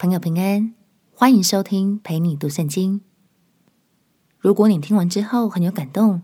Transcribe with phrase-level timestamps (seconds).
[0.00, 0.74] 朋友平安，
[1.12, 3.00] 欢迎收听陪你读圣经。
[4.38, 6.22] 如果你听完之后很有感动，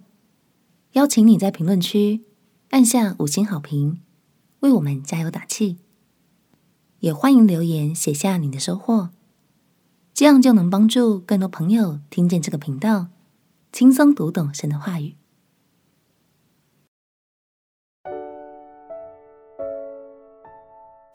[0.92, 2.22] 邀请你在评论区
[2.70, 4.00] 按下五星好评，
[4.60, 5.78] 为我们加油打气。
[7.00, 9.10] 也欢迎留言写下你的收获，
[10.12, 13.08] 这样就能帮助更多朋友听见这个频道，
[13.72, 15.16] 轻松读懂神的话语。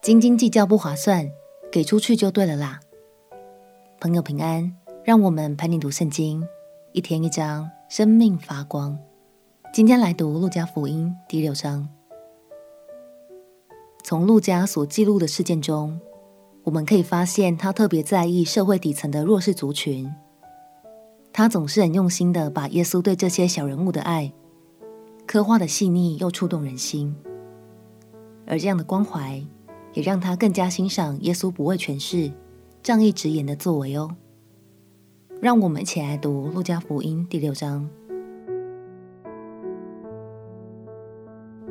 [0.02, 1.32] 斤斤计较不划算，
[1.72, 2.80] 给出去就对了啦。
[4.00, 6.44] 朋友平安，让我们陪你读圣经，
[6.94, 8.98] 一天一章，生命发光。
[9.72, 11.88] 今天来读路加福音第六章。
[14.04, 16.02] 从路加所记录的事件中，
[16.64, 20.12] 我们可以发现他特别在意社会底层的弱势族群。
[21.32, 24.34] 他总是很用心的把耶稣对这些小人物的爱
[25.28, 27.16] 刻画的细腻又触动人心，
[28.48, 29.46] 而这样的关怀。
[29.94, 32.32] 也让他更加欣赏耶稣不畏权势、
[32.82, 34.16] 仗义直言的作为哦。
[35.42, 37.90] 让我们一起来读《路加福音》第六章。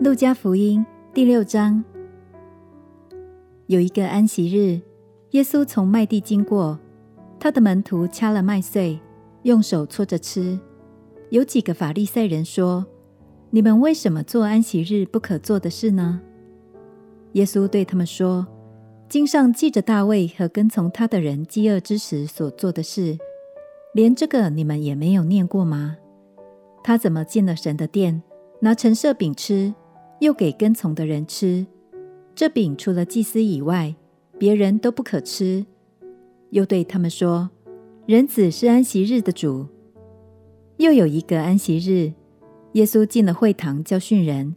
[0.05, 1.85] 《路加福音》第六章，
[3.67, 4.81] 有一个安息日，
[5.33, 6.79] 耶稣从麦地经过，
[7.41, 9.01] 他的门徒掐了麦穗，
[9.43, 10.59] 用手搓着吃。
[11.31, 12.87] 有几个法利赛人说
[13.51, 16.23] ：“你们为什么做安息日不可做的事呢？”
[17.33, 18.47] 耶稣对他们说
[19.09, 23.19] ：“经上记着大卫和跟从他的人饥饿之时所做的事，
[23.95, 25.97] 连这个你们也没有念过吗？
[26.83, 28.23] 他怎么进了神的殿，
[28.61, 29.75] 拿陈设饼吃，
[30.21, 31.67] 又给跟从的人吃？
[32.35, 33.95] 这饼除了祭司以外，
[34.39, 35.67] 别人都不可吃。
[36.51, 37.51] 又对他们说：
[38.07, 39.67] 人子是安息日的主。
[40.79, 42.13] 又有一个安息日，
[42.73, 44.57] 耶稣进了会堂教训人。”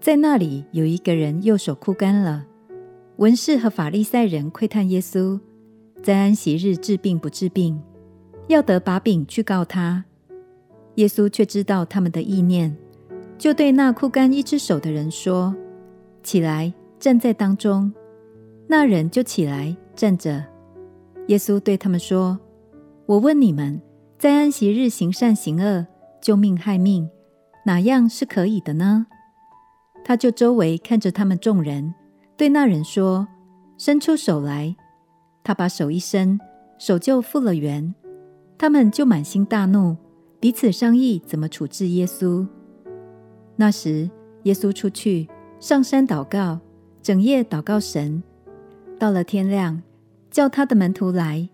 [0.00, 2.46] 在那里有一个人右手枯干了，
[3.16, 5.38] 文士和法利赛人窥探耶稣，
[6.02, 7.80] 在安息日治病不治病，
[8.46, 10.04] 要得把柄去告他。
[10.94, 12.74] 耶稣却知道他们的意念，
[13.36, 15.54] 就对那枯干一只手的人说
[16.22, 17.92] ：“起来，站在当中。”
[18.68, 20.44] 那人就起来站着。
[21.26, 22.38] 耶稣对他们说
[23.06, 23.80] ：“我问你们，
[24.16, 25.86] 在安息日行善行恶、
[26.20, 27.10] 救命害命，
[27.66, 29.06] 哪样是可以的呢？”
[30.08, 31.92] 他就周围看着他们众人，
[32.34, 33.28] 对那人说
[33.76, 34.74] ：“伸出手来。”
[35.44, 36.40] 他把手一伸，
[36.78, 37.94] 手就复了原。
[38.56, 39.94] 他们就满心大怒，
[40.40, 42.46] 彼此商议怎么处置耶稣。
[43.54, 44.08] 那时，
[44.44, 45.28] 耶稣出去
[45.60, 46.58] 上山祷告，
[47.02, 48.22] 整夜祷告神。
[48.98, 49.82] 到了天亮，
[50.30, 51.46] 叫他的门徒来，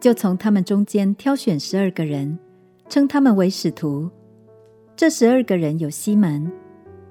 [0.00, 2.38] 就从他们中间挑选十二个人，
[2.88, 4.08] 称他们为使徒。
[4.96, 6.50] 这十二个人有西门。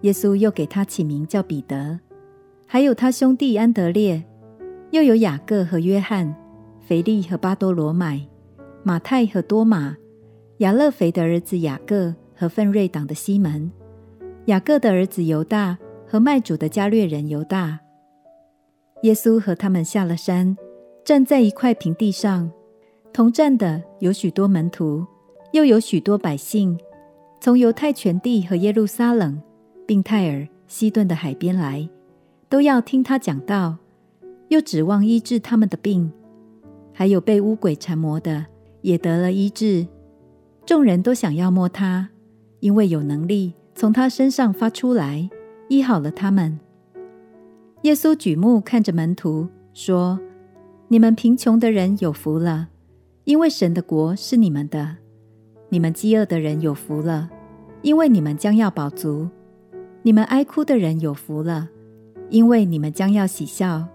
[0.02, 2.00] 耶稣又给他起名叫彼得，
[2.68, 4.24] 还有他兄弟安德烈，
[4.92, 6.36] 又有雅各和约翰，
[6.82, 8.22] 腓力和巴多罗买，
[8.84, 9.98] 马太和多马，
[10.58, 13.72] 雅勒腓的儿子雅各和奋锐党的西门，
[14.46, 15.78] 雅各的儿子犹大
[16.08, 17.80] 和卖主的加略人犹大。
[19.04, 20.56] 耶稣和他们下了山，
[21.04, 22.52] 站在一块平地上，
[23.12, 25.06] 同站的有许多门徒，
[25.54, 26.80] 又有许多百姓，
[27.42, 29.42] 从犹太全地和耶路撒冷。
[29.88, 31.90] 并泰尔、西顿的海边来，
[32.50, 33.78] 都要听他讲道，
[34.50, 36.12] 又指望医治他们的病。
[36.92, 38.48] 还有被污鬼缠磨的，
[38.82, 39.88] 也得了医治。
[40.66, 42.10] 众人都想要摸他，
[42.60, 45.30] 因为有能力从他身上发出来，
[45.70, 46.60] 医好了他们。
[47.84, 50.20] 耶稣举目看着门徒，说
[50.90, 52.68] ：“你们贫穷的人有福了，
[53.24, 54.98] 因为神的国是你们的；
[55.70, 57.30] 你们饥饿的人有福了，
[57.84, 59.30] 因为你们将要饱足。”
[60.08, 61.68] 你们哀哭的人有福了，
[62.30, 63.86] 因为你们将要喜笑。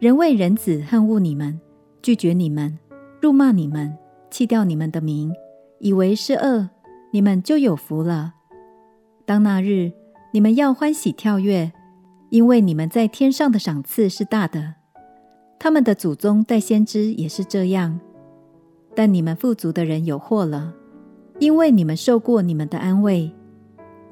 [0.00, 1.60] 人为人子恨恶你们，
[2.02, 2.76] 拒绝你们，
[3.20, 3.96] 辱骂你们，
[4.32, 5.32] 弃掉你们的名，
[5.78, 6.70] 以为是恶，
[7.12, 8.34] 你们就有福了。
[9.24, 9.92] 当那日，
[10.32, 11.70] 你们要欢喜跳跃，
[12.30, 14.74] 因为你们在天上的赏赐是大的。
[15.60, 18.00] 他们的祖宗带先知也是这样。
[18.96, 20.74] 但你们富足的人有祸了，
[21.38, 23.30] 因为你们受过你们的安慰。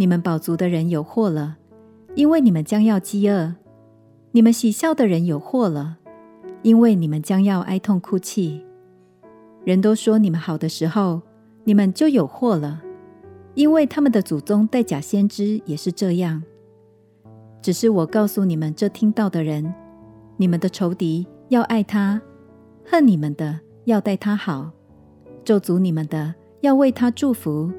[0.01, 1.59] 你们饱足的人有祸了，
[2.15, 3.53] 因为你们将要饥饿；
[4.33, 5.99] 你们喜笑的人有祸了，
[6.63, 8.65] 因为你们将要哀痛哭泣。
[9.63, 11.21] 人都说你们好的时候，
[11.65, 12.81] 你们就有祸了，
[13.53, 16.43] 因为他们的祖宗带假先知也是这样。
[17.61, 19.75] 只是我告诉你们这听到的人，
[20.39, 22.23] 你们的仇敌要爱他，
[22.87, 24.71] 恨你们的要待他好，
[25.45, 27.71] 咒诅你们的要为他祝福，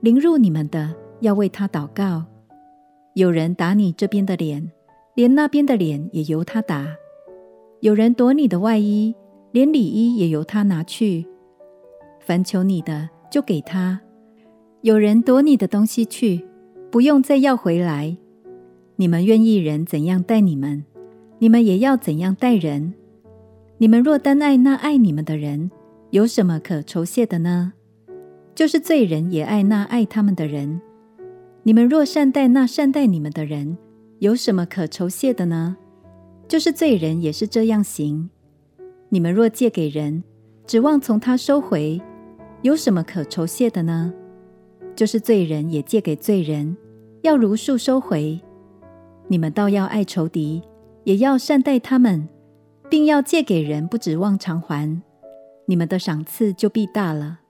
[0.00, 0.96] 凌辱你们的。
[1.20, 2.24] 要为他祷告。
[3.14, 4.70] 有人打你这边的脸，
[5.14, 6.86] 连那边的脸也由他打。
[7.80, 9.14] 有人夺你的外衣，
[9.52, 11.26] 连里衣也由他拿去。
[12.20, 14.00] 凡求你的，就给他。
[14.82, 16.46] 有人夺你的东西去，
[16.90, 18.16] 不用再要回来。
[18.96, 20.84] 你们愿意人怎样待你们，
[21.38, 22.94] 你们也要怎样待人。
[23.78, 25.70] 你们若单爱那爱你们的人，
[26.10, 27.72] 有什么可酬谢的呢？
[28.54, 30.80] 就是罪人也爱那爱他们的人。
[31.62, 33.76] 你们若善待那善待你们的人，
[34.18, 35.76] 有什么可酬谢的呢？
[36.48, 38.30] 就是罪人也是这样行。
[39.10, 40.24] 你们若借给人，
[40.66, 42.00] 指望从他收回，
[42.62, 44.12] 有什么可酬谢的呢？
[44.96, 46.76] 就是罪人也借给罪人，
[47.22, 48.40] 要如数收回。
[49.28, 50.62] 你们倒要爱仇敌，
[51.04, 52.28] 也要善待他们，
[52.88, 55.02] 并要借给人，不指望偿还。
[55.66, 57.40] 你们的赏赐就必大了。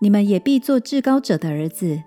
[0.00, 2.02] 你们也必做至高者的儿子，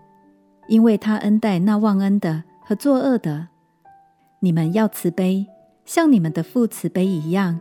[0.68, 3.48] 因为他恩待那忘恩的和作恶的。
[4.40, 5.46] 你们要慈悲，
[5.86, 7.60] 像你们的父慈悲一样。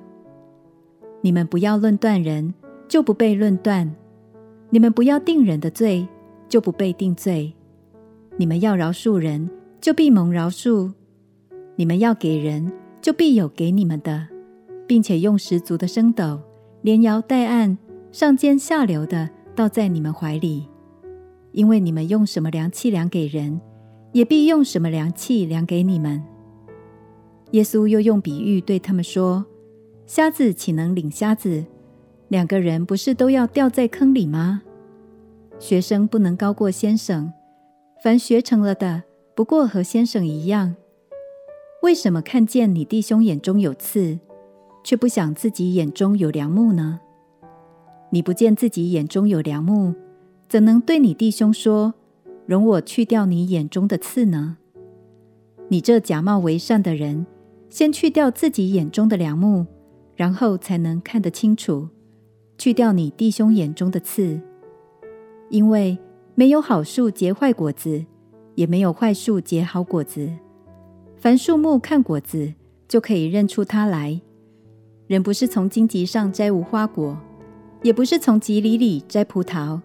[1.20, 2.54] 你们不要论断人，
[2.88, 3.88] 就不被论断；
[4.70, 6.06] 你们不要定人的罪，
[6.48, 7.54] 就不被定罪。
[8.36, 9.48] 你们要饶恕人，
[9.80, 10.92] 就必蒙饶恕；
[11.76, 14.28] 你们要给人，就必有给你们的，
[14.86, 16.40] 并且用十足的升斗，
[16.82, 17.78] 连摇带按，
[18.12, 19.30] 上尖下流的。
[19.56, 20.68] 倒在你们怀里，
[21.54, 23.60] 因为你们用什么量器量给人，
[24.12, 26.22] 也必用什么量器量给你们。
[27.52, 29.46] 耶稣又用比喻对他们说
[30.04, 31.64] ：“瞎子岂能领瞎子？
[32.26, 34.62] 两个人不是都要掉在坑里吗？
[35.60, 37.32] 学生不能高过先生，
[38.02, 39.04] 凡学成了的，
[39.36, 40.74] 不过和先生一样。
[41.82, 44.18] 为什么看见你弟兄眼中有刺，
[44.82, 46.98] 却不想自己眼中有梁木呢？”
[48.10, 49.94] 你不见自己眼中有梁木，
[50.54, 51.94] 怎能对你弟兄说
[52.46, 54.56] ：“容我去掉你眼中的刺呢？”
[55.66, 57.26] 你这假冒为善的人，
[57.68, 59.66] 先去掉自己眼中的梁木，
[60.14, 61.88] 然后才能看得清楚，
[62.56, 64.40] 去掉你弟兄眼中的刺。
[65.50, 65.98] 因为
[66.36, 68.04] 没有好树结坏果子，
[68.54, 70.30] 也没有坏树结好果子。
[71.16, 72.54] 凡树木看果子，
[72.86, 74.20] 就可以认出它来。
[75.08, 77.18] 人不是从荆棘上摘无花果。
[77.82, 79.80] 也不是从蒺藜里摘葡萄。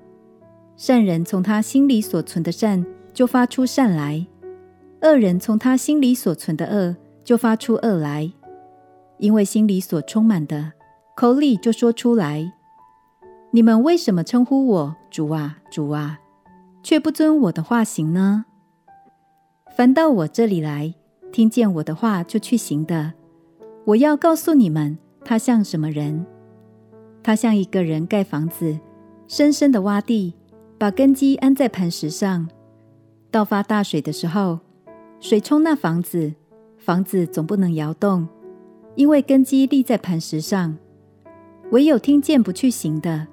[0.81, 4.25] 善人从他心里所存的善就发出善来，
[5.01, 8.31] 恶人从他心里所存的恶就发出恶来。
[9.17, 10.71] 因为心里所充满的，
[11.17, 12.53] 口里就说出来。
[13.51, 16.21] 你们为什么称呼我主啊，主啊，
[16.81, 18.45] 却不遵我的话行呢？
[19.75, 20.93] 凡到我这里来，
[21.29, 23.11] 听见我的话就去行的，
[23.83, 26.25] 我要告诉你们，他像什么人？
[27.21, 28.79] 他像一个人盖房子，
[29.27, 30.35] 深深的挖地，
[30.79, 32.49] 把根基安在磐石上。
[33.29, 34.59] 到发大水的时候，
[35.19, 36.33] 水冲那房子，
[36.77, 38.25] 房子总不能摇动，
[38.95, 40.77] 因为根基立在磐石上。
[41.71, 43.27] 唯有听见不去行的，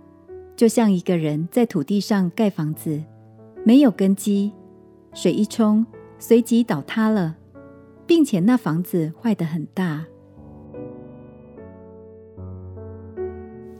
[0.56, 3.00] 就像一个人在土地上盖房子，
[3.64, 4.52] 没有根基，
[5.14, 5.86] 水一冲，
[6.18, 7.36] 随即倒塌了，
[8.08, 10.04] 并且那房子坏得很大。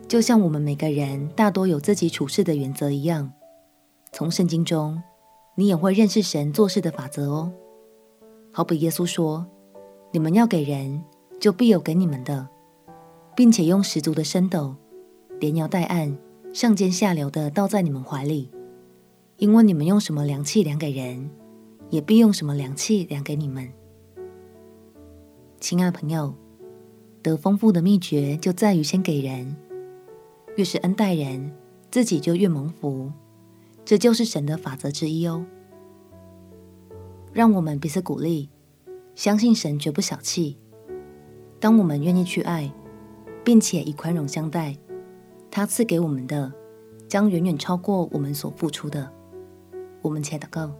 [0.06, 3.32] 就像我们每个人大多有自己处事的原则一样，
[4.16, 5.02] 从圣经中，
[5.56, 7.52] 你也会认识神做事的法则哦。
[8.50, 9.46] 好比耶稣说
[10.10, 11.04] ：“你们要给人，
[11.38, 12.48] 就必有给你们的，
[13.36, 14.74] 并且用十足的升斗，
[15.38, 16.16] 连摇带按，
[16.54, 18.50] 上尖下流的倒在你们怀里，
[19.36, 21.28] 因为你们用什么量器量给人，
[21.90, 23.70] 也必用什么量器量给你们。”
[25.60, 26.32] 亲爱的朋友，
[27.20, 29.54] 得丰富的秘诀就在于先给人。
[30.56, 31.52] 越是恩待人，
[31.90, 33.12] 自己就越蒙福，
[33.86, 35.46] 这就是神的法则之一哦。
[37.32, 38.50] 让我们彼此鼓励，
[39.14, 40.58] 相信神绝不小气。
[41.60, 42.72] 当我们愿意去爱，
[43.44, 44.76] 并且以宽容相待，
[45.52, 46.52] 他赐给我们的
[47.08, 49.12] 将远远超过我们所付出的。
[50.02, 50.72] 我们且祷告：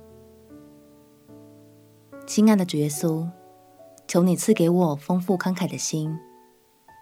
[2.27, 3.29] 亲爱的主耶稣，
[4.09, 6.19] 求你赐给我丰富慷慨的心，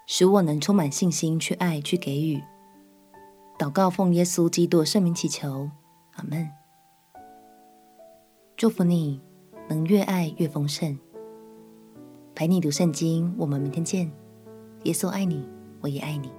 [0.06, 2.42] 使我能充满信心去爱，去给予。
[3.58, 5.70] 祷告奉耶稣基督圣名祈求，
[6.16, 6.48] 阿门。
[8.56, 9.20] 祝福你
[9.68, 10.98] 能越爱越丰盛。
[12.34, 14.10] 陪你读圣经，我们明天见。
[14.84, 15.48] 耶稣爱你，
[15.80, 16.32] 我也爱你。